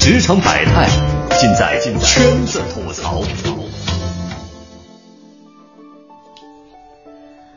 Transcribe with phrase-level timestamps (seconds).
[0.00, 0.88] 职场百态，
[1.38, 3.20] 尽在圈子吐槽。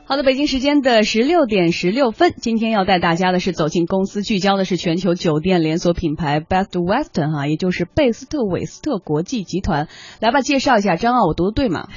[0.04, 9.87] 好的，北京时间的十六点十六分，今天要带大家的是走进公司，聚焦的是全球酒店连锁品牌 Best Western 哈，也就是贝斯特韦斯特国际集团。
[10.19, 11.87] 来吧，介绍一下，张奥，我读的对吗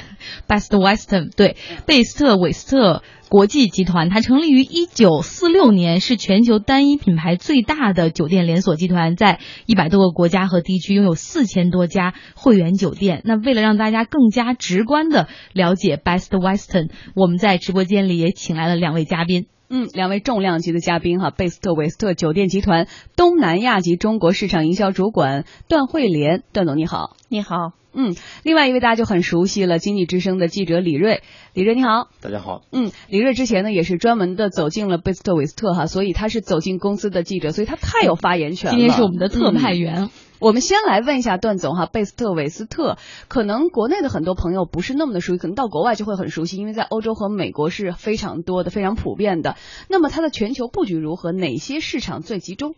[0.46, 1.56] ？Best Western 对，
[1.86, 3.02] 贝斯特韦斯特。
[3.28, 13.22] 国际集团，它成立于一九四六年，是全球单一品牌最大的酒店连锁集团，在一百多个国家和地区拥有四千多家会员酒店。
[13.24, 19.46] 那为了让大家更加直观的了解 Best Western，我们在直播间里也请来了两位嘉宾。
[19.68, 27.72] 嗯，两位重量级的嘉宾哈，贝斯特韦斯特酒店集团东南亚及中国市场营销主管段慧莲，段总你好，你好。
[27.96, 31.22] 嗯，另外一位大家就很熟悉了，经济之声的记者李锐，
[31.54, 32.60] 李锐你好，大家好。
[32.70, 38.76] 嗯，李锐之前呢也是专门的走进了贝斯特韦斯特哈，所以他是走进公司的记者，所以他太有发言权了。
[38.76, 40.10] 今天是我们的特派员。
[40.38, 49.56] 我们先来问一下段总哈，贝斯特韦斯特，可能国内的很多朋友不是那么的熟悉，可能到国外就会很熟悉，因为在欧洲和美国是非常多的、非常普遍的。
[49.88, 51.32] 那么它的全球布局如何？
[51.32, 52.74] 哪些市场最集中？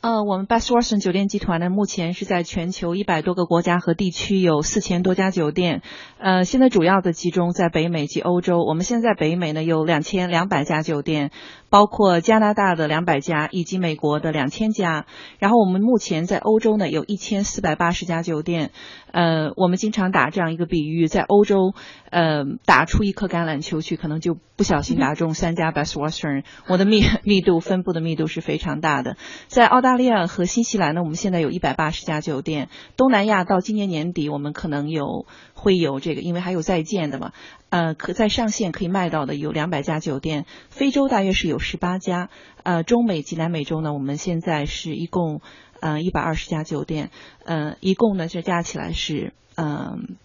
[0.00, 5.82] 呃，我们 Best Western 酒店集团呢，目前是在全球一百多个国家和地区有四千多家酒店。
[6.18, 8.62] 呃，现在主要的集中在北美及欧洲。
[8.62, 11.32] 我们现在北美呢有两千两百家酒店。
[11.70, 15.06] 包括加拿大的两百家以及美国的两千家，
[15.38, 18.70] 然后我们目前在欧洲呢有一千四百八十家酒店。
[19.10, 21.72] 呃，我们经常打这样一个比喻，在欧洲，
[22.10, 26.44] 呃，打出一颗橄榄球去，可能就不小心打中三家 Best Western。
[26.66, 29.16] 我的密密度分布的密度是非常大的。
[29.46, 32.68] 在澳大利亚和新西兰呢，我们现在有一百八十家酒店。
[32.98, 37.32] 东南亚到今年年底，我们可能有会有这个，因为还有在建的嘛。
[37.70, 42.30] 呃，可在上线可以卖到的有两百家酒店，非洲大约是有十八家，
[42.62, 45.42] 呃，中美及南美洲呢，我们现在是一共
[45.80, 47.10] 呃一百二十家酒店，
[47.44, 50.16] 呃，一共呢这加起来是嗯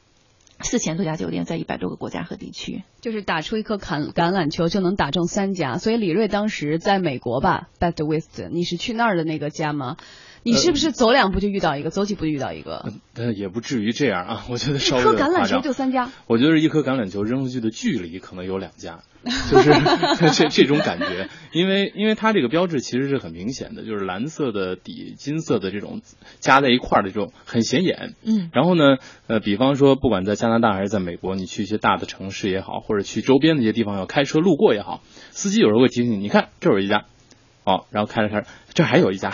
[0.62, 2.84] 四千多家酒店，在一百多个国家和地区。
[3.02, 9.98] 就是打出一颗橄橄榄球就能打中三家，所以李瑞当时在美国吧，Best West，你是去那儿的那个家吗？
[10.44, 12.92] 你是不是走两步就遇到一个，走几步就遇到一个？
[13.14, 16.10] 但，也不至于这样啊，我觉得稍微一颗橄榄球就三家。
[16.28, 19.00] 我觉得一颗橄榄球扔出去的距离可能有两家，
[19.50, 19.72] 就是
[20.36, 21.30] 这这种感觉。
[21.52, 26.02] 因为因为它这个标志其实是很明显的，就是蓝色的底，金色的这种
[26.40, 28.16] 加在一块儿的这种很显眼。
[28.24, 28.50] 嗯。
[28.54, 37.06] 然后呢，呃，比方说不管在加拿大还是在美国，你去一些大的城市也好，或者去周边的一些地方要开车路过也好，司机有时候会提醒你，你看这有一家。
[37.66, 39.30] 哦，然后开了开着，这还有一家，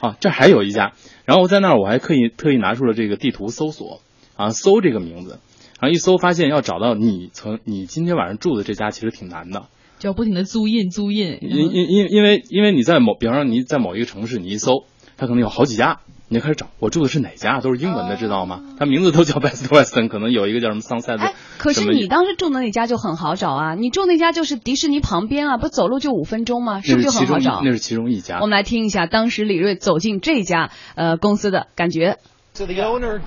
[0.00, 0.92] 啊， 这还有一家，
[1.24, 4.00] 然后在那儿我还特意特意拿出了这个地图搜索，
[4.36, 5.38] 啊，搜这个名字，
[5.80, 9.66] 然后一搜发现要找到你曾你今天晚上住的这家其实挺难的，
[9.98, 14.84] 就要不停的租印租印，因因因因为因为你在某，比方说你在某一个城市，你一搜，
[15.16, 16.00] 它可能有好几家。
[16.30, 17.60] 你就开始找，我住的是哪家？
[17.60, 18.60] 都是英文的，知道吗？
[18.78, 21.18] 它名字都叫 Best Western，可能有一个叫什么 Sunset。
[21.18, 23.74] 哎，可是你当时住的那家就很好找啊！
[23.74, 26.82] 你住那家就是迪士尼旁边啊，不走路就五分钟吗？
[26.82, 27.62] 是不是就很好找？
[27.64, 28.40] 那是其中一家。
[28.40, 32.18] 我们来听一下当时李锐走进这家呃公司的感觉。
[32.52, 33.20] So the owner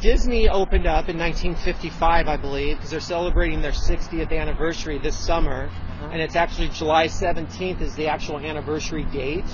[0.00, 5.70] Disney opened up in 1955, I believe, because they're celebrating their 60th anniversary this summer,
[6.12, 9.46] and it's actually July 17th is the actual anniversary date.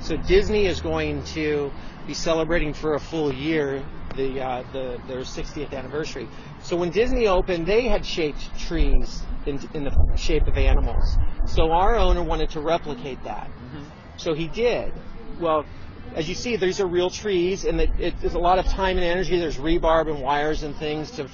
[0.00, 1.70] So Disney is going to
[2.08, 3.84] be celebrating for a full year
[4.16, 6.26] the, uh, the their 60th anniversary.
[6.62, 11.18] So when Disney opened, they had shaped trees in, in the shape of animals.
[11.46, 13.48] So our owner wanted to replicate that.
[13.48, 13.84] Mm-hmm.
[14.16, 14.94] So he did.
[15.38, 15.66] Well,
[16.14, 18.96] as you see, these are real trees, and it, it, there's a lot of time
[18.96, 19.38] and energy.
[19.38, 21.28] There's rebarb and wires and things to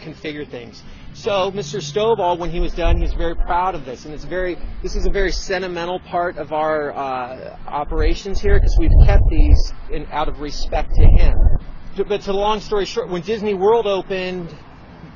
[0.00, 0.82] configure things.
[1.14, 1.80] So Mr.
[1.80, 4.58] Stovall, when he was done, he was very proud of this, and it's very.
[4.82, 9.72] This is a very sentimental part of our uh, operations here because we've kept these
[9.92, 11.38] in, out of respect to him.
[11.96, 14.52] But to the long story short, when Disney World opened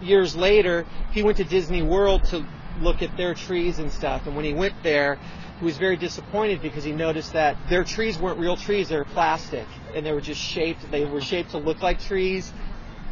[0.00, 2.46] years later, he went to Disney World to
[2.80, 5.18] look at their trees and stuff, and when he went there,
[5.58, 9.04] he was very disappointed because he noticed that their trees weren't real trees; they were
[9.04, 10.88] plastic, and they were just shaped.
[10.92, 12.52] They were shaped to look like trees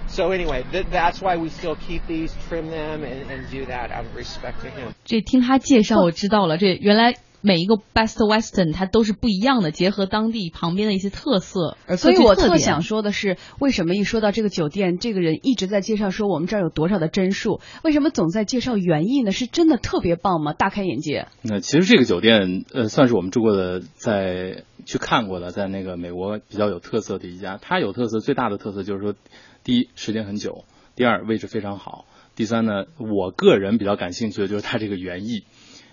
[0.08, 4.06] So anyway, that's why we still keep these, trim them, and and do that out
[4.06, 4.92] of respect to him.
[5.04, 6.58] 这听他介绍，我知道了。
[6.58, 11.76] 这原来每一个 Best Western 它都是不一样的，结合当地旁边的一些特色。
[11.86, 17.60] 而所以我特想说的是，为什么一说到这个酒店，这个人一直在介绍说我们这儿有多少的帧数？
[17.82, 19.32] 为什么总在介绍园艺呢？
[19.32, 20.54] 是真的特别棒吗？
[20.54, 21.26] 大开眼界。
[21.42, 27.58] 那其实这个酒店，呃，算是我们住过的，在去看过的，在那个美国比较有特色的一家。
[27.60, 29.14] 它有特色，最大的特色就是说。
[29.66, 30.64] 第一，时间很久；
[30.94, 32.04] 第二，位置非常好；
[32.36, 35.42] 第三呢，我个人比较感兴趣的就是它这个园艺。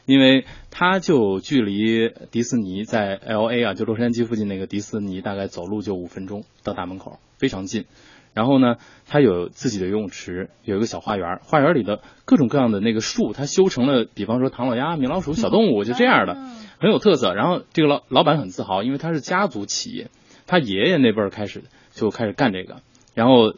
[0.05, 7.85] 因为它就距离迪士尼在 L A 啊，就洛杉矶附近那个迪士尼，大概走路就五分钟到大门口，非常近。
[8.33, 8.75] 然后呢，
[9.07, 16.35] 它有自己的游泳池，有一个小花园，花园里的各种各样的那个树，它修成了，比方说唐老鸭、米老鼠、小动物，就这样的，
[16.79, 17.33] 很有特色。
[17.33, 20.09] 然后这个老老板很自豪，因为他是家族企业，
[20.47, 22.81] 他爷爷那辈儿开始就开始干这个，
[23.13, 23.55] 然后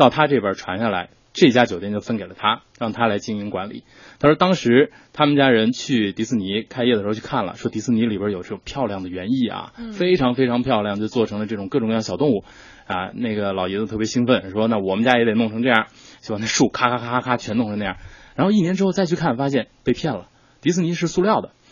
[0.00, 3.84] 到他这边传下来，这家酒店就分给了他，让他来经营管理。
[4.18, 12.44] 他说当时他们家人去迪士尼开业的时候去看了，说迪士尼里边有这种漂亮的园艺啊，非常非常漂亮，就做成了这种各种各样小动物。
[12.86, 15.88] 啊，那个老爷子特别兴奋，说那我们家也得弄成这样，
[16.22, 17.98] 就把那树咔咔咔咔咔全弄成那样。
[18.34, 20.28] 然后一年之后再去看，发现被骗了，
[20.62, 21.52] 迪士尼是塑料的，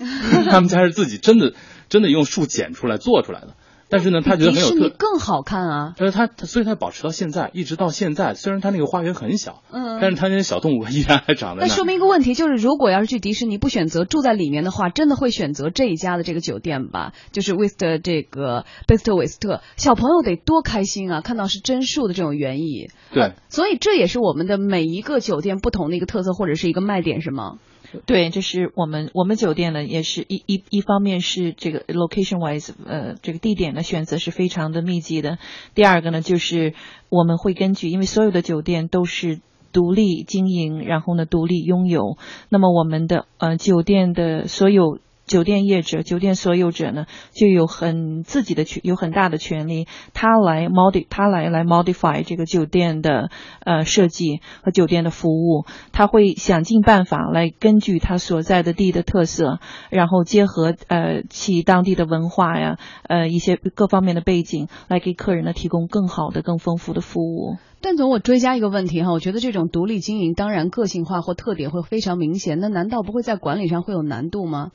[0.50, 1.54] 他们家是自己真的
[1.88, 3.54] 真的用树剪出来做出来的。
[3.90, 5.94] 但是呢，他觉得很有迪士尼，更好看啊。
[5.96, 11.66] 但是他所以他保持到现在，一直到现在，虽然他那个花园很小，嗯但是他那些小动物依然还长在那。
[11.66, 17.12] 那说明一个问题，就是如果要是去迪士尼不选择住在里面的话，真的会选择这一家的这个酒店吧？
[17.32, 21.20] 就是威斯特这个贝斯特韦斯特，小朋友得多开心啊！
[21.20, 27.58] 看到是真树的这种园艺，对，所以这也是我们的每一个酒店不同的一个特色或者是一个卖点，是吗？
[28.06, 35.38] 对，这是我们我们酒店呢，也是一一一方面是这个 location wise，呃，这个地点的选择是非常的密集的。
[35.74, 36.74] 第二个呢，就是
[37.08, 39.40] 我们会根据，因为所有的酒店都是
[39.72, 42.18] 独立经营，然后呢独立拥有，
[42.48, 44.98] 那么我们的呃酒店的所有。
[45.28, 53.30] 酒店业者、酒店所有者呢，就有很自己的权，有很大的权利，他来 modi，他来来 modify 这个酒店的
[53.64, 59.60] 呃设计和酒店的服务，他会想尽办法来根据他所在的地的特色，
[59.90, 67.58] 然后结合呃其当地的文化呀，呃一些各方面的背景，来给客人呢提供更好的、更丰富的服务。
[67.80, 74.72] 段总，我追加一个问题哈，我觉得这种独立经营，当然个性化或特点会非常明显，那难道不会在管理上会有难度吗？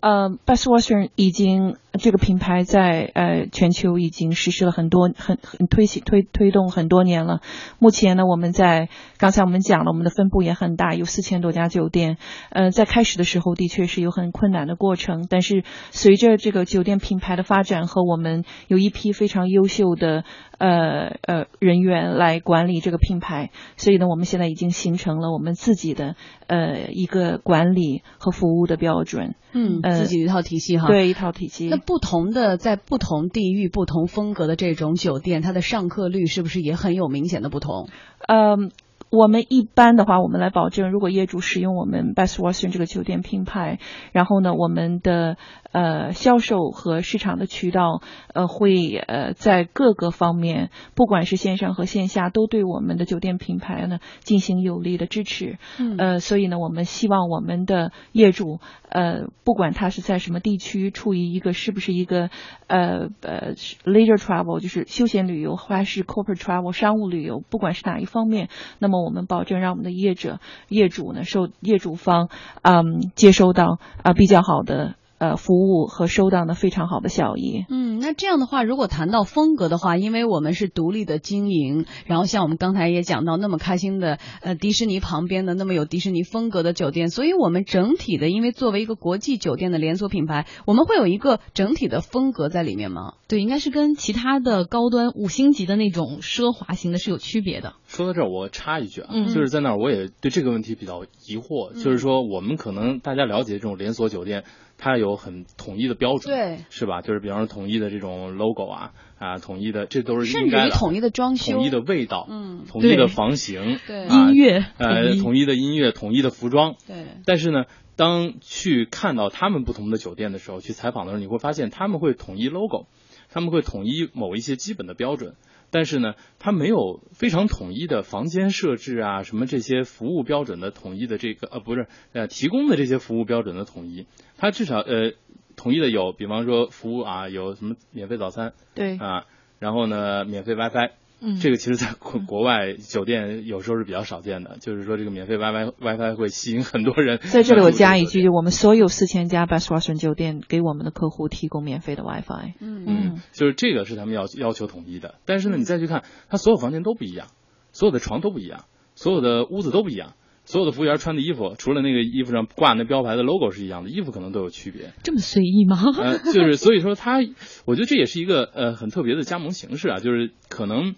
[0.00, 7.40] 呃，Best Western 已经这个品牌在呃全球已经实施了很多很很推行推推动很多年了。
[7.78, 8.88] 目前呢，我们在
[9.18, 12.16] 刚才我们讲了，我们的分布也很大，有四千多家酒店。
[12.50, 20.24] 呃，在开始的时候的确是有很困难的过程，但是随着这个酒店品牌的发展和我们有一批非常优秀的
[20.58, 26.16] 呃呃人员来管理这个品牌，所以呢，我们现在已经形成了我们自己的
[26.46, 29.34] 呃一个管理和服务的标准。
[29.52, 30.86] 嗯，呃自己一套体系哈。。
[30.86, 31.68] 对一套体系。
[31.68, 37.88] 那不同的在不同地域、不同风格的这种酒店，它的上客率是不是也很有明显的不同？
[38.26, 38.72] 嗯，
[39.08, 43.78] 我们一般的话，我们来保证，如果业主使用我们 Best Western 这个酒店品牌，
[44.10, 45.36] 然后呢，我们的
[45.72, 48.02] 呃销售和市场的渠道
[48.34, 55.58] 呃会呃在各个方面，不管是线上和线下，都对我们的酒店品牌呢进行有力的支持。
[55.78, 62.30] 嗯呃，所以呢，我们希望我们的业主，呃，不管他是在什么地区，处于一个是不是一个
[62.66, 63.54] 呃呃
[63.84, 68.48] leisure travel，就是休闲旅游，还是 corporate travel 商务旅游，不管是哪一方面，
[68.78, 72.28] 那么我们保证让我们的业者、业主呢，受业主方
[72.62, 77.64] 嗯接收到啊、比较好的呃服务和收到呢非常好的效益。
[77.68, 93.14] 嗯，那这样的话，如果谈到风格的话，因为我们是独立的经营，然后像我们刚才也讲到那么开心的呃迪士尼旁边的那么有迪士尼风格的酒店，所以我们整体的，因为作为一个国际酒店的连锁品牌，我们会有一个整体的风格在里面吗？
[93.28, 97.74] 对，应该是跟其他的高端五星级的那种奢华型的是有区别的。
[97.86, 104.44] 说到这儿，我插一句啊，嗯就是在那儿我也对这个问题比较疑惑，就是说我们可能大家了解这种连锁酒店，
[104.78, 107.02] 它有很统一的标准，对，是吧？
[107.02, 112.64] 就是比方说统一的这种 logo 啊啊，统一的这都是甚应该的，至于统一的装修，统一的味道，嗯。
[112.68, 114.04] 统一的房型，对。
[114.06, 117.64] 啊音乐呃，统一的音乐，统一的服装，对，但是呢，
[117.96, 122.86] 当去看到他们不同的酒店的时候，去采访的时候，你会发现他们会统一 logo，
[123.30, 125.34] 他们会统一某一些基本的标准，
[125.70, 134.06] 但是呢，它没有非常统一的房间设置啊，什么这些服务标准的统一的这个呃不是呃提供的这些服务标准的统一，
[134.36, 135.12] 它至少呃
[135.56, 139.26] 统一的有，比方说服务啊，有什么免费早餐对，啊，
[139.58, 140.90] 然后呢免费 WiFi。
[141.20, 147.18] 嗯这个其实，在国国外酒店有时候是比较少见的，就是说这个免费 WiFi WiFi 会吸引很多人。
[147.18, 152.54] 在这里我加一句，我们所有四千家 Best Western 酒店给我们的客户提供免费的 WiFi。
[152.60, 155.14] 嗯嗯，就是这个是他们要要求统一的。
[155.24, 157.28] 但是呢，你再去看，它所有房间都不一样，
[157.72, 160.12] 所有的床都不一样，所有的屋子都不一样，
[160.46, 164.92] 所有的服务员穿的衣服，除了那个衣服上挂那标牌的 logo 是一样的，衣服可能都有区别。
[165.02, 165.76] 这么随意吗？
[165.98, 167.18] 呃，就是所以说他，
[167.64, 170.94] 我觉得这也是一个呃很特别的加盟形式啊，就是可能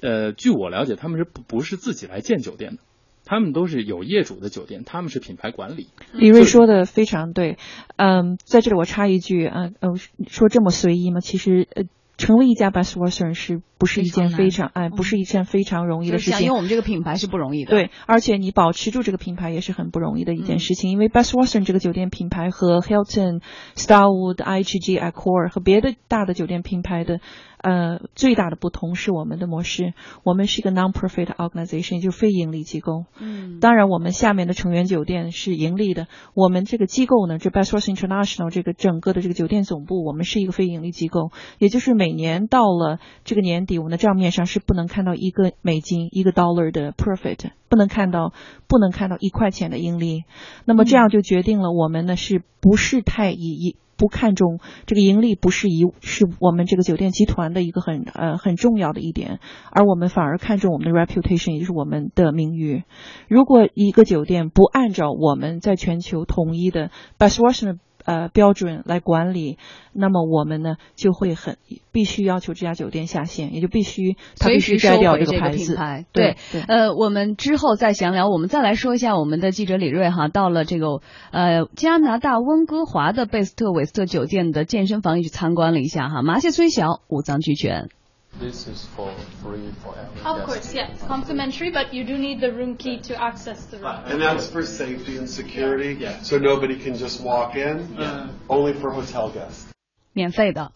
[0.00, 2.78] 呃，据我了解，他们是不不是自己来建酒店的。
[3.24, 5.88] 他们都是有业主的酒店，他们是品牌管理。
[6.12, 7.58] 李瑞说的非常对，
[7.96, 9.88] 嗯，在这里我插一句，嗯呃，
[10.28, 11.18] 说这么随意吗？
[11.20, 11.84] 其实呃。
[12.20, 16.40] 成为一家 Best Western 是不是一件非常哎，不是一件非常容易的事情？
[16.42, 17.70] 因为我们这个品牌是不容易的。
[17.70, 20.90] 对，而且你保持住这个品牌也是很不容易的一件事情。
[20.90, 23.40] 因为 Best Western 这个酒店品牌和 Hilton、
[23.74, 27.20] Starwood、IHG、Accor 和别的大的酒店品牌的。
[27.62, 29.92] 呃，最大的不同是我们的模式，
[30.24, 33.04] 我们是一个 non-profit organization，就是非盈利机构。
[33.18, 36.06] 嗯，当然，我们下面的成员酒店是盈利的。
[36.34, 48.32] 我们这个机构呢，这 Best Western International 这个整个的这个酒店总部，我们是一个非盈利机构，也就是每年到了这个年底，我们的账面上是不能看到一个美金一个 dollar 的 profit，不能看到
[48.68, 50.24] 不能看到一块钱的盈利。
[50.64, 53.76] 那么这样就决定了我们呢是不是太以一。
[54.00, 59.40] 不看重这个盈利，不是一是我们这个酒店集团的一个很呃很重要的一点，
[59.70, 62.84] 而我们反而看重我们的 reputation，也就是我们的名誉。
[63.28, 67.78] 如果一个酒店不按照我们在全球统一的 best Western
[68.10, 69.56] 呃，标准来管理，
[69.92, 71.58] 那么我们呢就会很
[71.92, 75.78] 必须要求这家酒店下线，也就必须他必须摘掉这个牌子。
[76.10, 76.36] 对，
[76.66, 78.28] 呃，我们之后再详聊。
[78.28, 86.22] 我们再来说一下我们的记者李瑞哈，到了这个呃加拿大温哥华的贝斯特韦斯特酒店的健身房也去参观了一下哈。
[86.22, 87.90] 麻雀虽小，五脏俱全。
[88.37, 90.41] This is for free for everyone.
[90.41, 93.95] Of course, yes, complimentary, but you do need the room key to access the room.
[94.05, 96.21] And that's for safety and security, yeah.
[96.21, 97.95] so nobody can just walk in.
[97.97, 98.27] Yeah.
[98.49, 99.71] Only for hotel guests.
[100.11, 100.73] 免费的，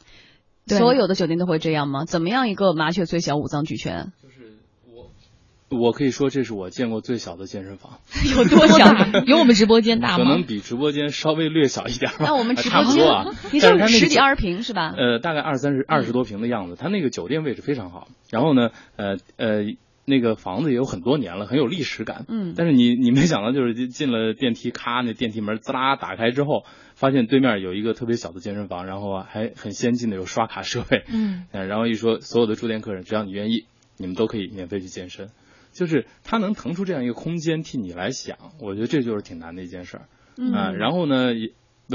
[0.67, 2.05] 所有的酒店都会这样吗？
[2.05, 4.13] 怎么样一个麻雀虽小，五脏俱全？
[5.78, 7.98] 我可以说这是我见过最小的健身房，
[8.36, 8.86] 有多小？
[9.26, 10.24] 有我们直播间大吗？
[10.24, 12.18] 可能比直播间稍微略小一点吧。
[12.20, 14.94] 那我们直播间啊， 你这十几二十平是吧？
[14.96, 16.76] 呃，大概二三十二十多平的样子。
[16.78, 19.64] 它那个酒店位置非常好，然后呢，呃呃，
[20.06, 22.24] 那个房子也有很多年了，很有历史感。
[22.28, 22.54] 嗯。
[22.56, 26.64] 但是你你没想到，就是进了电梯，咔，那电梯门滋啦打开之后，
[26.94, 31.04] 发现对面有一个特别小的健身房，然后还很先进的有刷卡设备。
[31.08, 31.46] 嗯。
[31.52, 33.64] 然后一说，所有的住店客人，只要你愿意，
[33.96, 35.28] 你们都可以免费去健身。
[35.74, 40.08] 就是他能腾出这样一个空间替你来想，我觉得这就是挺难的一件事儿
[40.54, 40.70] 啊。
[40.70, 41.32] 然后呢，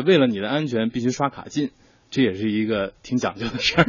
[0.06, 1.72] 为了你的安全，必须刷卡进，
[2.12, 3.86] 这也是一个挺讲究的事儿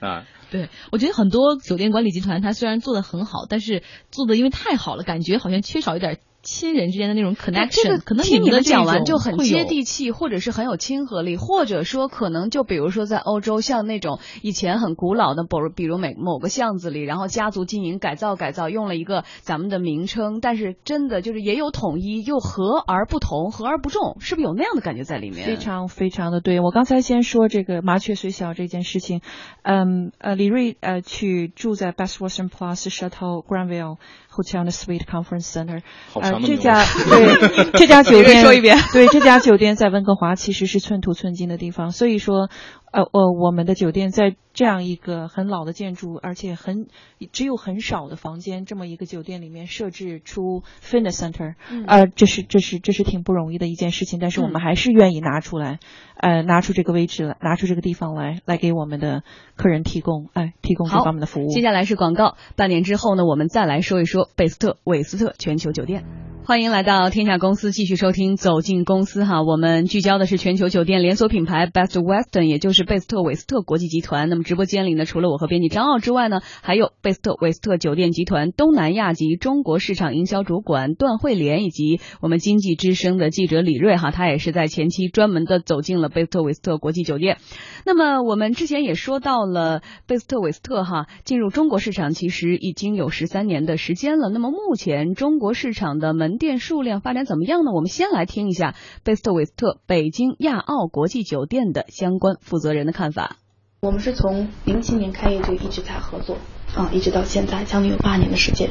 [0.00, 0.24] 啊。
[0.50, 6.20] 对，我觉得很多酒店管理集团，它虽然做的很好，但是做的因为太好了，感觉好像缺少一点。
[6.42, 25.46] 亲人之间的那种 connection，可能听你们讲完就很接地气，或者是很有亲和力，或者说可能就比如说在欧洲，像那种以前很古老的，比如比如每某个巷子里，然后家族经营改造改造，用了一个咱们的名称，但是真的就是也有统一，又和而不同，和而不重，是不是有那样的感觉在里面？
[25.46, 26.58] 非常非常的对。
[26.58, 29.20] 我刚才先说这个麻雀虽小这件事情，
[29.62, 33.98] 嗯呃，李瑞呃去住在 Best Western Plus Chateau Granville。
[34.34, 35.82] Hotel and Suite Conference Center，
[36.14, 42.48] 呃，这家对这家酒店 说一遍，对这家酒店在温哥华其实是寸土寸金的地方，所以说，
[42.92, 44.36] 呃呃，我们的酒店在。
[44.54, 46.86] 这样一个很老的建筑，而且很
[47.32, 51.54] 只有很少的房间，这么一个酒店里面设置出 fitness center，
[51.86, 55.78] 呃，这是这是这是挺不容易的一件事情，但是我们还是愿意拿出来，
[56.16, 59.22] 呃，拿出这个位置来，拿出这个地方来，来给我们的
[59.56, 61.48] 客人提供，哎，提供这方面的服务。
[61.48, 66.04] 接下来是广告，半年之后呢，我们再来说一说贝斯特韦斯特全球酒店。
[66.44, 69.42] 欢迎来到天下公司，继续收听走进公司哈。
[69.42, 74.28] 我们聚焦的是全球酒店连锁品牌 Best Western，也就是贝斯特韦斯特国际集团。
[74.28, 87.38] 那么直播间里呢，除了我和编辑张傲之外呢，还有贝斯特韦斯特酒店集团东南亚及中国市场营销主管段慧莲，以及我们经济之声的记者李瑞哈，他也是在前期专门的走进了贝斯特韦斯特国际酒店。
[87.86, 94.28] 那么我们之前也说到了贝斯特韦斯特哈进入中国市场其实已经有十三年的时间了。
[94.28, 97.72] 那么目前中国市场的门店数量发展怎么样呢？
[97.72, 98.74] 我们先来听一下
[99.04, 103.36] 贝斯特韦斯特北京亚奥国际酒店的相关负责人的看法。
[103.80, 106.36] 我们是从零七年开业就一直在合作
[106.76, 108.70] 啊，一直到现在将近有八年的时间。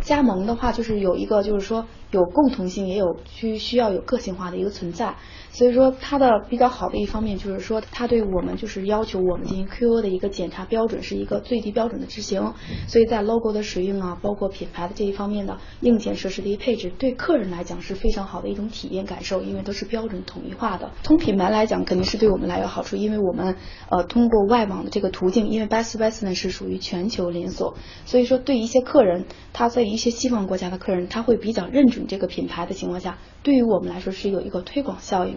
[0.00, 5.16] 加盟的话，就是有一个就是说有共同性，也有需需要有个性化的一个存在。
[5.52, 12.54] 所以说它的比较好的一方面就是说，它对我们就是要求我们进行 QO 的一个检查标准是一个最低标准的执行。
[12.86, 20.92] 所以在 logo 的使用啊，包括品牌的这一方面的硬件设施的一配置，对客人来讲是非常好的一种体验感受，因为都是标准统一化的。
[21.02, 23.56] 从品牌来讲，肯定是对我们来有好处，因为我们
[23.90, 27.74] 呃通过外网的这个途径，因为 Best Western 是属于全球连锁，
[28.06, 35.36] 所以说对一些客人，他在一些西方国家的客人，他会比较认准这个品牌的情况下，对于我们来说是有一个推广效应。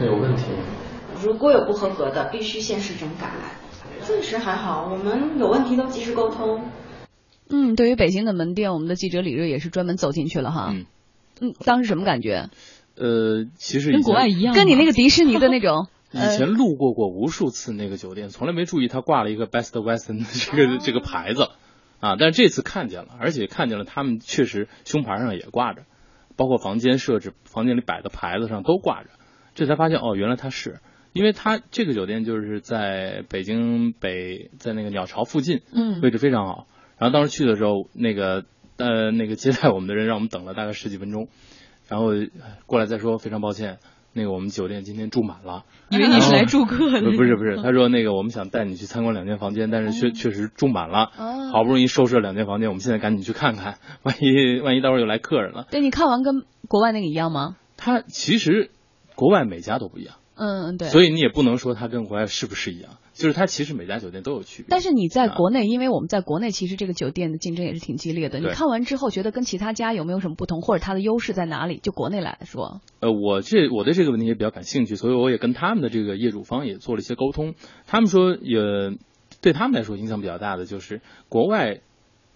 [0.00, 0.42] 有问题。
[1.22, 3.30] 如果有不合格的，必须先市整改。
[4.00, 6.64] 暂时还好，我们有问题都及时沟通。
[7.48, 10.70] 嗯，对于北京的门店，我们的记者李锐也是专门走进去了哈。
[10.72, 10.86] 嗯
[11.40, 12.48] 嗯，当时什么感觉？
[12.96, 21.48] 呃，其实跟国外一样，跟你那个迪士尼的那种 以前路过过无数次那个酒店，从来没注意它挂了一个 Best Western 的这个、这个牌子
[22.04, 25.84] 啊，但是这次看见了，而且看见了他们确实胸牌上也挂着，
[26.36, 29.08] 包括房间设置、房间里摆的牌子上都挂着，
[29.54, 30.80] 这才发现哦，原来他是。
[31.14, 36.66] 因为他这个酒店就是在北京北，在那个鸟巢附近，嗯位置非常好。
[36.98, 38.44] 然后当时去的时候，那个
[38.76, 41.28] 呃那个接待我们的人让我们等了大概十几分钟，
[41.88, 42.26] 然后呃
[42.66, 43.78] 过来再说非常抱歉，
[44.14, 45.64] 那个我们酒店今天住满了。
[45.90, 55.66] 以为你是来住客的不不是不是， 他说那个我们想带你去参观两间房间，但是确确实住满了，哦好不容易收拾了两间房间，我们现在赶紧去看看，万一万一待会儿又来客人了。
[55.70, 57.56] 对你看完跟国外那个一样吗？
[57.76, 58.70] 它其实
[59.14, 60.88] 国外每家都不一样，嗯，对。
[60.88, 64.66] 所以你也不能说它跟国外是不是一样，就是它其实每家酒店都有区别。
[64.68, 68.40] 但是你在啊国内，因为我们在国内其实这个酒店的竞争也是挺激烈的。
[68.40, 71.78] 你看完之后，觉得跟其他家有没有什么不同，或者它的优势在哪里？
[71.78, 77.54] 就国内来说，呃，我这我对这个问题也比较感兴趣，所以我也跟他们的这个业主方也做了一些沟通。
[77.86, 78.58] 他们说也
[79.40, 81.80] 对他们来说影响比较大的就是国外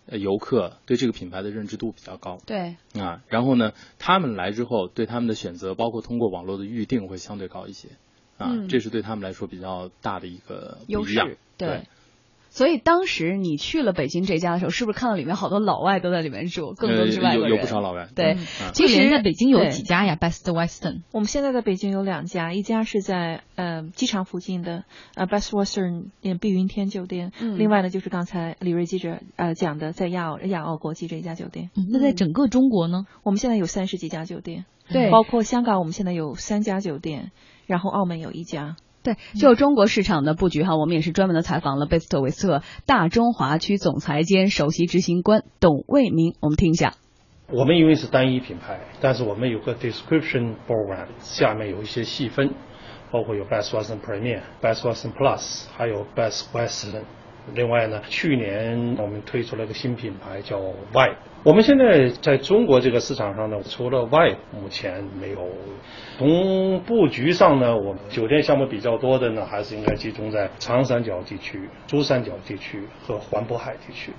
[0.07, 7.89] 呃游客对这个品牌的认知度比较高对，啊，然后呢，他们来之后对他们的选择，包括通过网络的预定会相对高一些
[8.39, 11.37] 啊，嗯这是对他们来说比较大的一个优势。
[11.57, 11.83] 对。
[12.51, 17.33] 所以当时你去了北京这家的时候，是不是看到里面好多老外都在里面住，更多之外？
[17.33, 21.03] 呃有有不少老外对，嗯其实在北京有几家呀？Best Western。
[21.13, 31.71] 我们现在在北京有两家，一家是在呃机场附近的呃 Best Western 呃碧云天酒店，嗯另外呢就是刚才李瑞记者呃讲的在亚奥亚奥国际这一家酒店。
[31.77, 33.05] 嗯，那在整个中国呢？
[33.23, 37.31] 我们现在有三十几家酒店，对包括香港，我们现在有三家酒店，
[37.69, 38.75] 然后澳门有一家。
[39.05, 46.95] 对，就中国市场的布局哈，我们也是专门的采访了贝斯特韦斯特大中华区总裁兼首席执行官董卫民，我们听一下。
[47.51, 52.53] 我们因为是单一品牌，但是我们有个 description program，下面有一些细分，
[53.13, 57.05] 包括有 Best Western Premier、Best Western Plus，还有 Best Western。
[57.55, 60.59] 另外呢，去年我们推出了一个新品牌叫
[60.93, 61.17] Vibe。
[61.49, 65.49] 我们现在在中国这个市场上呢，除了外目前没有。
[66.19, 74.13] 从布局上呢，我们酒店项目比较多的呢，还是应该集中在长三角地区、珠三角地区和环渤海地区。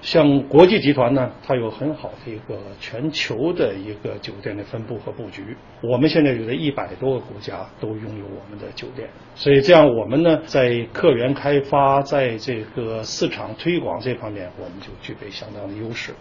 [0.00, 5.56] 像国际集团呢，它有很好的一个全球的一个酒店的分布和布局。
[5.82, 16.12] 我们现在有的一百多个国家都拥有我们的酒店，所以这样我们呢，在客源开发，在这个市场推广这方面，我们就具备相当的优势。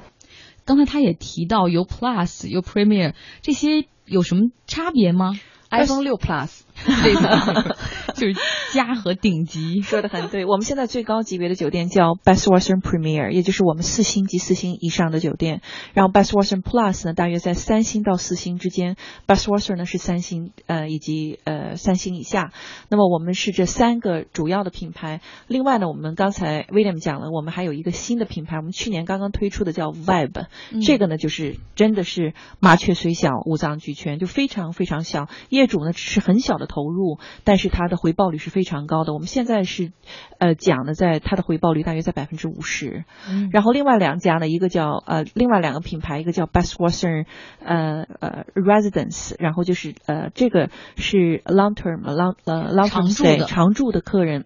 [0.65, 7.75] 刚才他也提到有 Plus 有 Premier 这些有什么差别吗？iPhone 六 Plus 这个
[8.15, 8.35] 就是
[8.73, 10.45] 家和顶级，说的很对。
[10.45, 15.61] 我们现在最高级别的酒店叫 Best Western Premier，也就是我们四星及四星以上的酒店。
[15.93, 18.95] 然后 Best Western Plus 呢，大约在三星到四星之间。
[19.27, 22.51] Best Western 呢是三星呃以及呃三星以下。
[22.89, 25.21] 那么我们是这三个主要的品牌。
[25.47, 35.27] 另外呢，我们刚才 William 讲了，我们还有一个新的品牌，我们去年刚刚推出的叫 Vibe、嗯这个呢就是真的是麻雀虽小五脏俱全，就非常非常小。
[35.49, 39.13] 业主呢只是很小的投入，但是它的回报率是非常高的。
[39.13, 39.91] 我们现在是
[40.37, 43.05] 呃讲的在它的回报率大约在百分之五十。
[43.29, 47.25] 嗯然后另外两家呢，一个叫呃另外两个品牌，一个叫 Best Western
[47.63, 54.45] 呃呃 Residence，然后就是呃这个是 long term long 呃 long 常 term 住的 stay 常住的客人。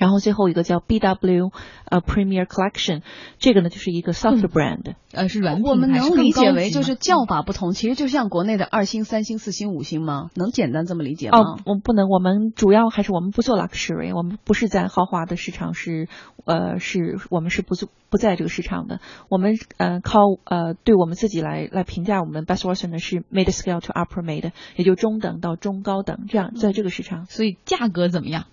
[0.00, 1.52] 然后最后一个叫 BW
[1.84, 3.02] 呃 Premier Collection，
[3.38, 10.30] 这个呢就是一个 soft brand，、呃是软品我们还是能理解为就是叫法不同，其实就像国内的二星、三星、四星、五星吗？
[10.34, 11.38] 能简单这么理解吗？
[11.38, 16.08] 哦，我们不能，我们主要还是我们不做 luxury，我们不是在豪华的市场是，
[16.46, 19.00] 呃，是我们是不做不在这个市场的。
[19.28, 27.26] 我们呃靠呃对我们自己来来评价我们 best Western 呢是 mid scale to upper mid，也就中等到中高等这样在这个市场。
[27.26, 28.46] 所以价格怎么样？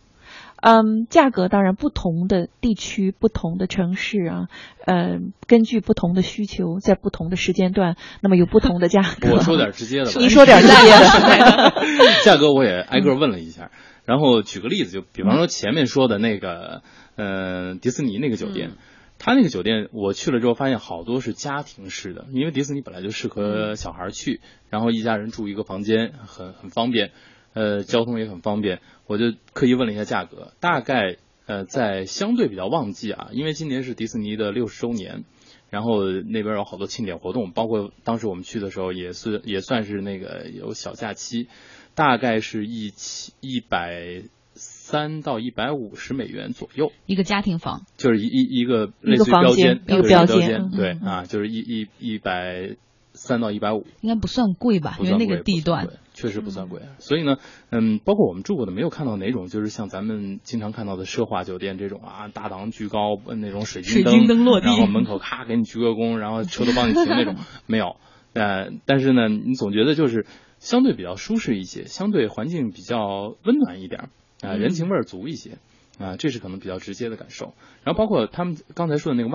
[0.61, 4.47] 嗯，价格当然不同的地区、不同的城市啊，
[4.85, 9.31] 呃，根据不同的需求，在不同的时间段，那么有不同的价格。
[9.35, 11.73] 我说点直接的吧， 你说点直接的。
[12.25, 13.71] 价格我也挨个问了一下，
[14.05, 16.81] 然后举个例子，就比方说前面说的那个，
[17.15, 18.71] 呃，迪士尼那个酒店。
[19.19, 27.09] 他那个酒店，我去了之后发现好多是家庭式的，因为迪士尼本来就适合小孩去，然后一家人住一个房间，很很方便，
[27.57, 28.81] 呃，交通也很方便。
[29.07, 31.17] 我就刻意问了一下价格，大概
[31.47, 35.23] 呃在相对比较旺季啊，因为今年是迪士尼的六十周年，
[35.71, 41.47] 然后那边有好多庆典活动，包括当时我们去的时候也是也算是那个有小假期，
[41.95, 52.75] 大概是一七一百三到一百五十美元左右，一个家庭房，就是一一一个类似于标房间间，一个标间对啊，就是一一一百
[53.13, 54.95] 三到一百五，应该不算贵吧？
[54.99, 55.87] 贵因为那个地段
[56.17, 56.81] 确实不算贵。
[56.97, 57.37] 所以呢，
[57.69, 67.35] 嗯，包括我们住过的，没有看到哪种就是像咱们经常看到的奢华酒店这种啊，大堂巨高，呃那种水晶水晶灯落地然后门口咔给你鞠个躬，然后车都帮你停那种，
[67.67, 67.95] 没有。
[68.33, 70.25] 呃，但是呢，你总觉得就是
[70.59, 74.09] 相对比较舒适一些，相对环境比较温暖一点
[74.41, 75.57] 啊、嗯人情味儿足一些。
[75.99, 77.55] 啊，这是可能比较直接的感受。
[77.83, 79.29] 然后包括他们刚才说的那个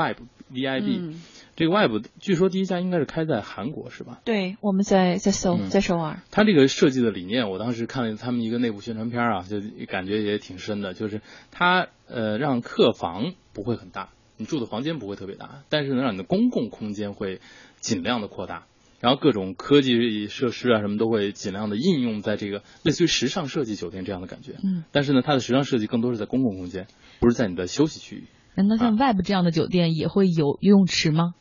[1.11, 1.21] 嗯
[1.54, 4.20] 这个 Vibe 据说第一家应该是开在韩国是吧？
[4.24, 17.40] 对，我们在在首嗯在首尔，他这个设计的理念，我当时看了他们一个内部宣传片啊，就感觉也挺深的，就是它呃让客房不会很大，你住的房间不会特别大，但是能让你的公共空间会
[17.80, 18.64] 尽量的扩大，
[19.00, 24.54] 然后各种科技设施啊什么都会尽量的应用在这个类似于时尚设计酒店这样的感觉。
[24.64, 26.86] 嗯，但是呢，它的时尚设计更多是在公共空间，
[27.20, 28.24] 不是在你的休息区域。
[28.54, 31.34] 难道啊像 Web 这样的酒店也会有游泳池吗？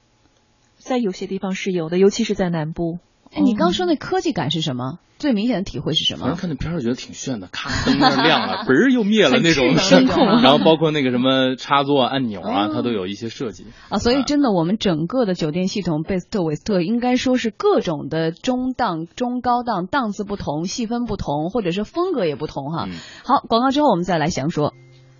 [0.83, 2.99] 在有些地方是有的，尤其是在南部。
[3.33, 4.99] 哎，你刚说那科技感是什么？
[5.17, 6.25] 最明显的体会是什么？
[6.25, 13.67] 反正看那片儿觉得挺炫的，咔灯那亮了， 嘣儿又灭了那种很智能那种啊然后包括那个什么插座按钮啊，哦它都有一些设计。
[13.89, 22.85] 啊，所以真的，我们整个的酒店系统贝斯特韦斯特应该说是各种的中档、中高档档次不同，细分不同，或者是风格也不同哈。
[22.89, 24.73] 嗯好，广告之后我们再来详说。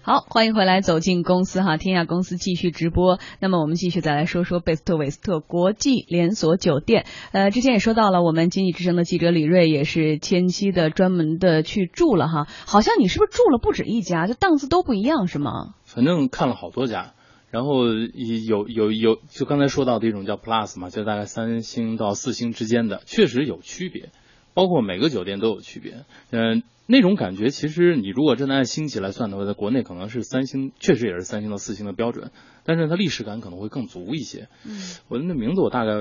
[0.04, 3.20] 好，欢迎回来，走进公司哈，天下公司继续直播。
[3.40, 7.06] 那么我们继续再来说说贝斯特韦斯特国际连锁酒店。
[7.32, 12.48] 呃，之前也说到了，我们经济之声的记者李锐也是前期的专门的去住了哈。
[12.66, 15.76] 好像你是不是住了不止一家，就档次都不一样是吗？
[15.86, 17.14] 反正看了好多家，
[17.52, 24.10] 然后有有有，就刚才说到的一种叫 Plus 嘛，就大概三星到四星之间的，确实有区别，
[24.56, 26.06] 包括每个酒店都有区别。
[26.32, 32.32] 嗯、那种感觉其实你如果真的按星级来算的话，在国内可能是三星，确实也是三星到四星的标准，
[32.66, 34.48] 但是它历史感可能会更足一些。
[34.66, 34.78] 嗯，
[35.08, 35.92] 我的那名字我大概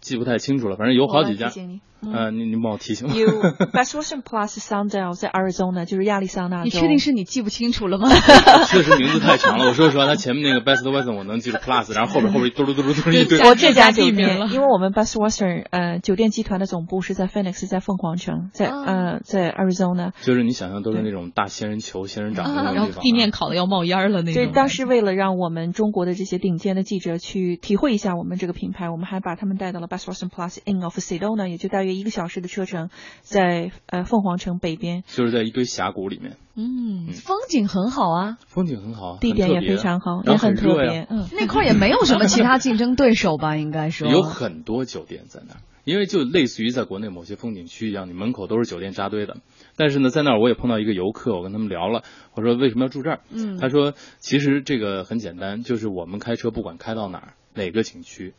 [0.00, 1.80] 记不太清楚了，反正有好几家我来提醒你。
[2.12, 3.08] 呃，您您帮我提醒。
[3.14, 3.26] 有
[3.72, 6.64] Best Western Plus Sundale 在 Arizona，就是亚利桑那州。
[6.64, 8.10] 你确定是你记不清楚了吗？
[8.68, 9.68] 确实名字太长了。
[9.68, 13.38] 我说实话，它前面那个 Best Western 我能记住 Plus，然后后边后边嘟噜嘟噜嘟噜一堆。
[13.48, 20.12] 我这家酒店地名了，因为我们 Best Western 呃酒店集团的总部是在 Phoenix，在凤凰城，在、啊呃在 Arizona。
[20.24, 24.34] 就是你想象都是那种大仙人球、仙人掌的那种地方啊，然后地面烤的要冒烟了那种。
[24.34, 41.06] 对，当时为了让我们中国的这些顶尖的记者去体会一下我们这个品牌，我们还把他们带到了 Best Western Plus Inn of Sedona，也就大约一个小时的车程，在呃凤凰城北边，就是在一堆峡谷里面，嗯，风景很好啊，风景很好，地点也非常好，也很特别。
[41.10, 43.56] 嗯，那块也没有什么其他竞争对手吧？
[43.56, 44.08] 应该说。
[44.14, 49.36] 有很多酒店在那儿，因为就类似于在国内某些风景区一样，你门口都是酒店扎堆的。
[49.76, 52.02] 但是呢，在那儿我也碰到一个游客，我跟他们聊了，
[52.34, 53.20] 我说为什么要住这儿？
[53.30, 53.58] 嗯。
[53.58, 58.34] 他说其实这个很简单，就是我们开车不管开到哪儿，哪个景区，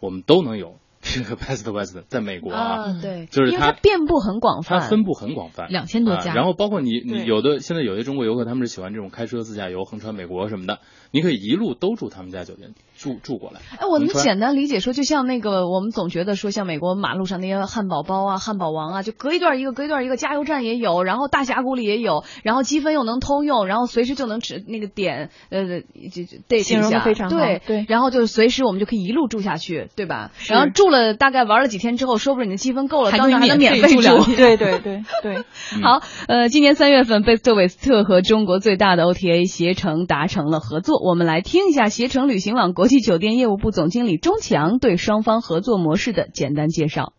[0.00, 6.32] 我们都能有 这个 Best West，在美国啊，对，就是它它遍布很广泛，它分布很广泛，2000多家。
[6.32, 10.80] 啊然后包括你，你有的现在有些中国游客，他们是喜欢这种开车自驾游，横穿美国什么的，
[11.10, 13.60] 你可以一路都住他们家酒店，住住过来。
[13.78, 27.84] 哎，我能简单理解说，就像那个我们总觉得说，像美国马路上那些汉堡包啊、汉堡王啊，就隔一段一个，隔一段一个，加油站也有，然后大峡谷里也有，然后积分又能通用，然后随时就能指那个点，呃，就就 date 形容的非常好对对。
[27.88, 30.32] 然后就是随时我们就可以一路住下去，对吧？
[30.48, 35.36] 然后住了大概玩了几天之后，说不定你的积分够了，还当然还能能免免费住对对对对，
[35.76, 35.82] 嗯。
[35.82, 40.95] 好，呃，今年三月份，贝斯特韦斯特和中国最大的 OTA 携程达成了合作。
[41.02, 47.12] 我们来听一下携程旅行网国际酒店业务部总经理钟强对双方合作模式的简单介绍。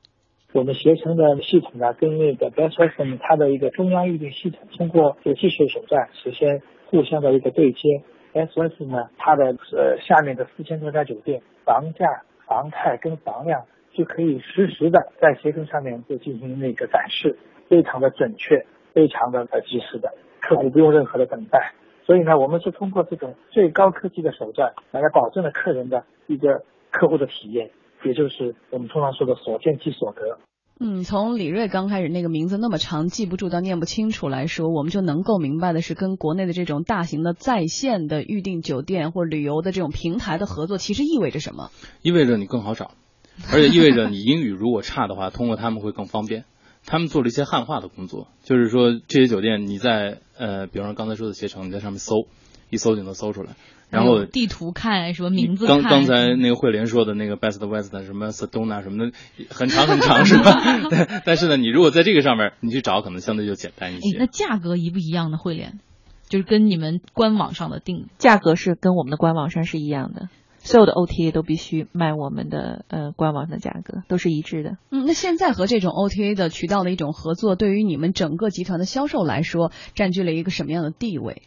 [0.54, 7.80] 我们携程的系统呢，跟那个 Best Western 它的一个中央预订系统，通过这个技术手段实现互相的一个对接。
[8.34, 12.06] Best Western 呢，它的呃下面的四千多家酒店，房价、
[12.48, 17.38] 房态跟房量就可以实时的在携程上面就进行那个展示，
[17.70, 21.74] 非常的准确，非常的呃及时的，客户不用任何的等待。
[22.08, 27.70] 所以呢，我们是通过这种最高科技的手段来保证了客人的一个客户的体验，
[28.06, 30.40] 也就是我们通常说的所见即所得。
[30.80, 41.72] 嗯，从李锐刚开始那个名字那么长记不住到念不清楚来说，我们就能够明白的是，跟国内的这种大型的在线的预订酒店或旅游的这种平台的合作，其实意味着什么？
[42.04, 42.92] 意味着你更好找，
[43.52, 46.46] 而且意味着你英语如果差的话，通过他们会更方便。
[46.88, 52.26] 他们做了一些汉化的工作，就是说这些酒店你在呃，比方说刚才说的携程，你在上面搜，
[52.72, 53.52] 一搜就能搜出来。
[53.90, 59.12] 然后地图看什么名字，刚刚才那个慧莲说的那个 Best West 什么 Sedona 什么的，
[59.50, 60.54] 很长很长是吧？
[60.92, 64.18] 但但是呢，你如果在这个上面你去找，可能相对就简单一哎，些。
[64.20, 65.38] 那价格一不一样呢？
[65.38, 65.80] 慧莲，
[66.28, 70.28] 就是跟你们官网上的定价格是跟我们的官网上是一样的。
[70.68, 74.78] 所有的 OTA 都必须卖我们的呃官网的价格，都是一致的。
[74.92, 81.42] 嗯，那现在和这种 OTA 的渠道的一种合作，对于你们整个集团的销售来说，占据了一个什么样的地位？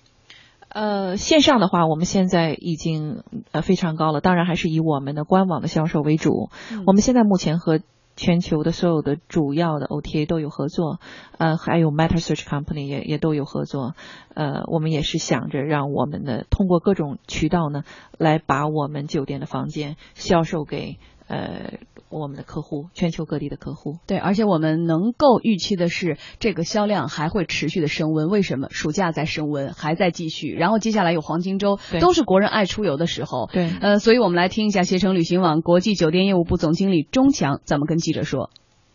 [0.71, 6.49] 呃，线上的话，我们现在已经呃非常高了，当然还是以我们的官网的销售为主。
[6.73, 7.81] 嗯、我们现在目前和
[8.21, 11.01] 全球的所有的主要的 OTA 都有合作，
[11.39, 13.95] 呃，还有 Meta Search Company 也也都有合作，
[14.35, 17.83] 呃，我们也是想着让我们的通过各种渠道呢，
[18.19, 21.79] 来把我们酒店的房间销售给呃
[22.11, 23.99] 我们的客户，全球各地的客户。
[24.07, 28.29] 对，而且我们能够预期的是，这个销量还会持续的升温。
[28.29, 28.67] 为什么？
[28.71, 33.49] 暑假在升温，还在继续，然后接下来有黄金周，都是国人爱出游的时候。
[33.53, 38.51] 对，呃，所以我们来听一下携程旅行网国际酒店业务部总经理钟强怎么跟记者说。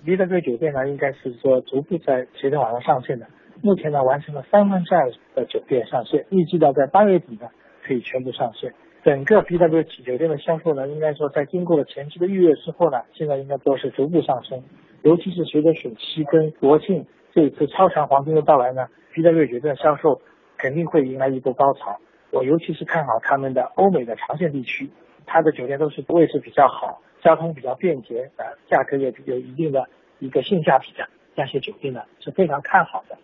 [0.05, 3.27] B W 酒店呢，应该是说逐步在携程网上上线的。
[3.63, 7.47] 目前呢，完成了三分之二的酒店上线，预计到在八月底呢，
[7.87, 8.73] 可以全部上线。
[9.05, 14.63] 整个 B W 酒店的销售呢，应该说在经过了前期的预热之后呢，现在应该说是逐步上升。
[15.03, 20.21] 尤其是随着暑期跟国庆这一次超长黄金的到来呢，B W 酒店销售
[20.57, 21.99] 肯定会迎来一波高潮。
[22.31, 24.89] 我尤其是看好他们的欧美的长线地区，
[25.27, 29.87] 它的酒店都是位置比较好，交通比较便捷，呃，价格也有一定的
[30.17, 33.19] 一个性价比的，那些酒店呢是非常看好的。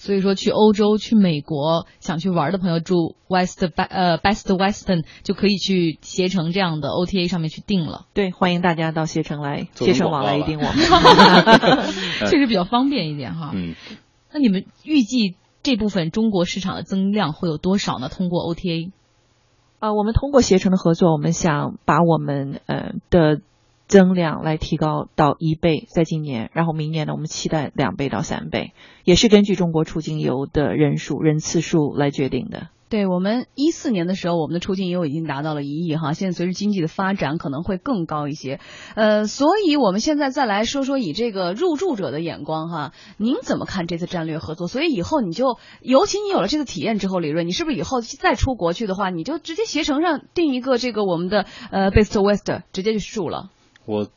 [0.00, 8.06] 所以说，去欧洲、去美国想去玩的朋友，住 West 呃 Best Western 就可以去携程这样的 OTA 上面去订了。
[8.14, 10.72] 对，欢迎大家到携程来，携程网来预订我们，
[12.30, 13.50] 确实比较方便一点哈。
[13.54, 13.74] 嗯，
[14.32, 18.08] 那你们预计这部分中国市场的增量会有多少呢？
[18.08, 18.92] 通过 OTA？
[19.80, 23.42] 啊、呃，我们通过携程的合作，我们想把我们呃的。
[23.90, 28.72] 增量来提高到一倍，在今年，然后明年呢，我们期待两倍到三倍，
[29.02, 32.68] 也是根据中国出境游的人数、人次数来决定的。
[32.88, 38.60] 对我们一四年的时候，我们的出境游已经达到了一亿哈，现在随着经济的发展，可能会更高一些。
[38.94, 44.68] 呃，所以我们现在再来说说以这个入住者的眼光哈，您怎么看这次战略合作？
[44.68, 53.50] 所以以后你就，尤其你有了这次体验之后，李润，你是不是以后再出国去的话，你就直接携程上订一个这个我们的呃 Best wester 直接就住了？
[53.84, 54.08] 我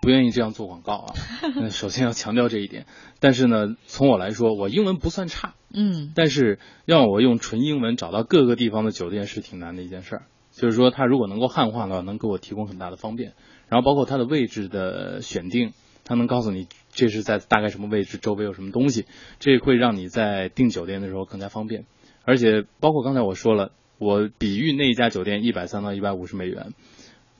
[0.00, 1.14] 不愿意这样做广告啊，
[1.70, 2.86] 首先要强调这一点。
[3.20, 10.22] 但是呢，从我来说，我英文不算差，嗯，但是让我用纯英文找到各个地方的酒店是挺难的一件事儿。
[10.52, 13.32] 就是说，它如果能够汉化的话，能给我提供很大的方便。
[13.68, 15.72] 然后包括它的位置的选定，
[16.04, 19.06] 它能告诉你这是在大概什么位置，周围有什么东西，
[19.40, 21.86] 这会让你在订酒店的时候更加方便。
[22.24, 26.74] 而且包括刚才我说了，我比喻那一家酒店一百三到一百五十美元。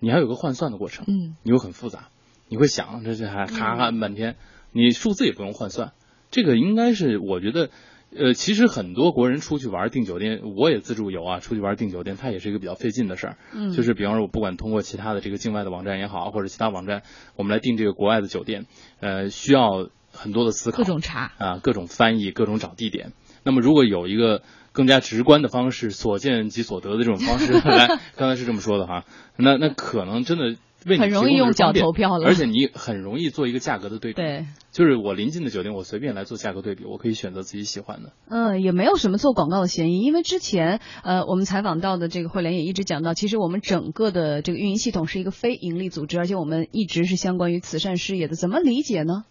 [0.03, 2.09] 你还有个换算的过程，嗯，你会很复杂，
[2.49, 4.35] 你会想这这还咔咔按半天，
[4.73, 5.93] 你数字也不用换算，
[6.33, 7.71] 这个应该是我觉得，
[8.13, 17.05] 呃，其实很多国人出去玩订酒店，我也自助游啊，出去玩订酒店，它也是一个比较费劲的事儿，嗯，就是比方说，我不管通过其他的这个境外的网站也好，或者其他网站，
[17.37, 18.67] 我们来订这个国外的酒店，
[18.99, 23.13] 呃，需要很多的思考，各种查啊，各种翻译，各种找地点。
[23.45, 29.05] 那么如果有一个更加直观的方式，所见即所得的这种方式 来，刚才是这么说的哈，
[29.37, 34.17] 那那可能真的为你很容易用脚投票了，而且你很容易做一个价格的对比。
[34.17, 38.13] 对，就是我临近的酒店，我随便来做价格对比，我可以选择自己喜欢的。
[38.29, 49.25] 嗯，也没有什么做广告的嫌疑，因为之前呃我们采访到的这个慧莲也一直讲到，其实我们整个的这个运营系统是一个非盈利组织，而且我们一直是相关于慈善事业的，怎么理解呢？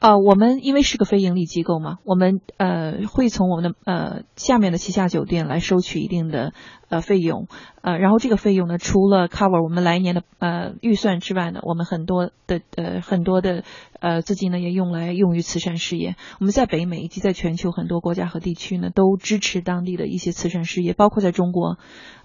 [0.00, 6.54] 呃，我们因为是个非盈利机构嘛，我们呃会从我们的呃下面的旗下酒店来收取一定的
[6.88, 7.48] 呃费用，
[7.82, 13.62] 呃，然后这个费用呢，除了 cover 我们来年的呃预算之外呢，我们很多的呃很多的
[14.00, 16.16] 呃资金呢也用来用于慈善事业。
[16.38, 21.76] 我们在北美以及在全球很多国家和地区呢，都支持当地的一些慈善事业，包括在中国，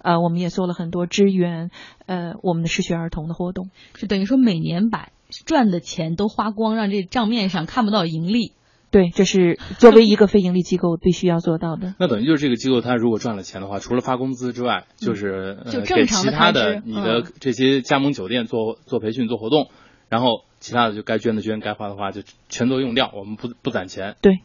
[0.02, 1.72] 呃，我们也做了很多支援
[2.06, 5.10] 呃我们的失学儿童的活动，就等于说每年把
[5.46, 8.54] 赚的钱都花光，让这账面上看不到盈利。
[8.92, 11.96] 对，这是作为一个非盈利机构必须要做到的。
[12.00, 19.70] 那等于就是这个机构，它如果赚了钱的话，除了发工资之外，就是、嗯、就呃、正常给其他的的你的这些加盟酒店做做培训、做活动，
[20.08, 24.16] 然后其他的就该捐的捐，该花的花就全都用掉，我们不不攒钱。
[24.22, 24.40] 对，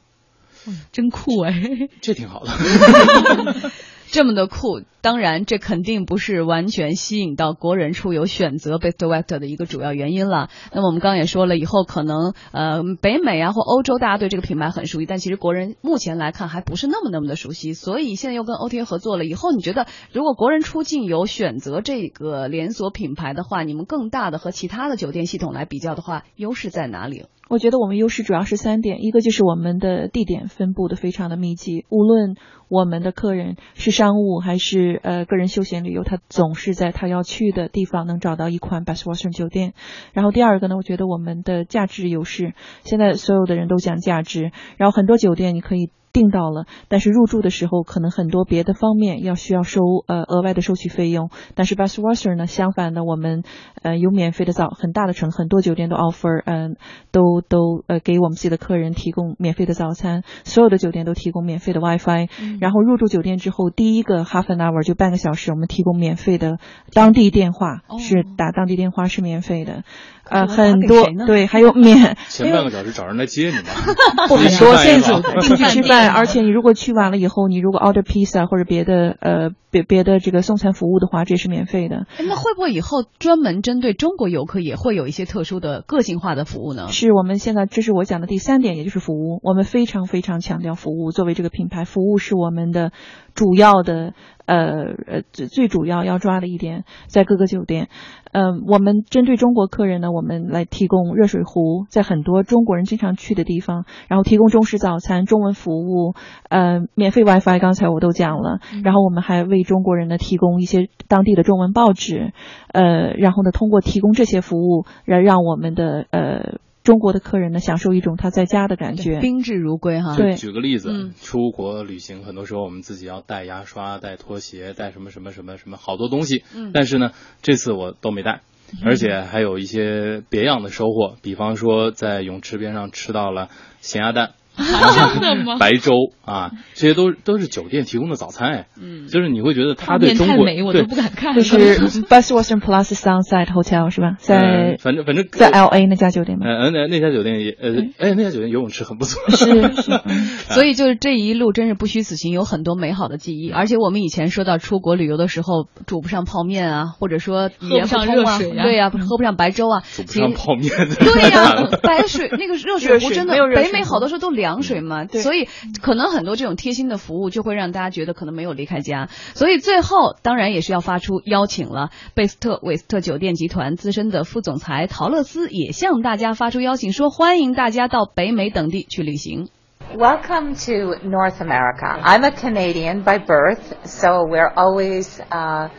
[0.67, 1.53] 嗯，真酷哎，
[2.01, 2.51] 这挺好的。
[4.13, 10.49] 这么的酷，当然这肯定不是完全吸引到国人出游选择 Best West 的一个主要原因了。
[10.73, 17.73] 那么我们刚刚也说了，以后可能呃北美啊或欧洲大家对这个品牌很熟悉，但其实国人目前来看还不是那么那么的熟悉。
[17.73, 27.27] 所以现在又跟 OTA 合作了，以后你觉得如果国人出境游选择这个连锁品牌的话，你们更大的和其他的酒店系统来比较的话，优势在哪里？
[27.49, 32.37] 我觉得我们优势主要是三点，一个就是我们的地点分布的非常的密集，无论
[32.69, 39.75] 我们的客人是商务还是呃个人休闲旅游，他总是在他要去的地方能找到一款 Best Western 酒店。
[40.15, 45.91] 然后第二个呢，我觉得我们的价值优势，现在所有的人都讲价值，然后很多酒店你可以。
[46.13, 51.31] 订到了，但是入住的时候可能很多别的方面要需要收呃额外的收取费用。
[51.55, 53.43] 但是 Best Western 呢，相反的，我们
[53.83, 56.77] 呃有免费的早很大的城，很多酒店都 offer，嗯，
[57.13, 62.29] 都都呃给我们自己的客人提供免费的早餐，所有的酒店都提供免费的 WiFi。
[62.61, 66.59] 然后入住酒店之后，第一个 half an hour 就半个小时，我们提供免费的
[66.93, 69.85] 当地电话，是打当地电话是免费的。
[70.29, 73.71] 呃，很多对，还有免前半个小时找人来接你吧，
[74.29, 75.11] 不很多现在
[75.43, 82.07] 定 去吃饭，而且你如果去晚了以后，你如果 order pizza 或者别的呃别别的这个送餐服务的话，这是免费的。
[82.19, 86.89] 那会不会以后专门针对中国游客也会有一些特殊的个性化的服务呢？
[86.89, 91.11] 是我们现在这是我讲的第三点，也就是服务，我们非常非常强调服务。
[91.13, 92.93] 作为这个品牌，服务是我们的
[93.35, 94.15] 主要的。
[94.51, 97.89] 呃呃，最最主要要抓的一点，在各个酒店，
[98.33, 106.15] 嗯，我们针对中国客人呢，我们来提供热水壶，在很多中国人经常去的地方，然后提供中式早餐、中文服务，
[106.49, 112.33] 呃，免费 WiFi，刚才我都讲了，然后我们还为中国人呢提供一些当地的中文报纸，
[112.73, 116.59] 呃，然后呢，通过提供这些服务，让让我们的呃。
[116.83, 120.17] 中国的客人呢，享受一种他在家的感觉，宾至如归哈。
[120.17, 127.13] 对，举个例子，出国旅行，很多时候我们自己要带牙刷、带拖鞋、带什么什么什么什么好多东西，嗯，但是呢，
[127.43, 128.41] 这次我都没带，
[128.85, 133.49] 而且还有一些别样的收获，比方说在泳池边上吃到了
[133.81, 134.33] 咸鸭蛋。
[135.59, 135.93] 白粥
[136.25, 141.35] 啊，这些都都是酒店提供的早餐哎，嗯，就是你会觉得他对中国美我都不敢看。
[141.35, 141.57] 就是
[142.03, 144.17] Best Western Plus Sunset Hotel 是吧？
[144.19, 146.47] 在反正反正在 L A 那家酒店吗？
[146.47, 149.21] 呃那那家酒店也呃哎那家酒店游泳池很不错。
[149.31, 149.47] 是
[149.83, 150.01] 是，
[150.55, 153.51] 所以就是这一路真是不虚此行，有很多美好的记忆。
[153.51, 160.71] 而且我们以前说到出国旅游的时候，煮不上泡面啊，或者说喝不上热水啊，对呀，喝不上白粥啊，煮不上泡面。
[160.71, 165.48] 对呀， 白水那个热水壶真的，北美好多时候都凉水嘛，所以。
[165.82, 171.90] 可能很多这种贴心的服务就会让大家觉得可能没有离开家，所以最后当然也是要发出邀请了。
[172.14, 179.50] 贝斯特韦斯特酒店集团资深的副总裁陶乐斯也向大家发出邀请，说欢迎大家到北美等地去旅行。
[179.96, 182.00] Welcome to North America.
[182.02, 185.70] I'm a Canadian by birth, so we're always uh,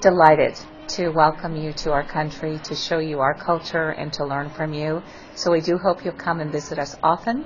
[0.00, 0.54] delighted
[0.96, 4.72] to welcome you to our country, to show you our culture, and to learn from
[4.72, 5.02] you.
[5.34, 7.44] So we do hope you'll come and visit us often.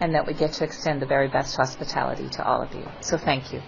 [0.00, 2.84] and that we get to extend the very best hospitality to all of you.
[3.00, 3.62] So thank you.